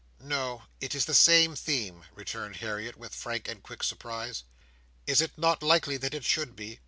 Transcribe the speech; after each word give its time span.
"No, 0.23 0.63
it 0.79 0.95
is 0.95 1.05
the 1.05 1.13
same 1.13 1.55
theme," 1.55 2.05
returned 2.15 2.55
Harriet, 2.55 2.97
with 2.97 3.13
frank 3.13 3.47
and 3.47 3.61
quick 3.61 3.83
surprise. 3.83 4.43
"Is 5.05 5.21
it 5.21 5.37
not 5.37 5.61
likely 5.61 5.97
that 5.97 6.15
it 6.15 6.25
should 6.25 6.55
be? 6.55 6.79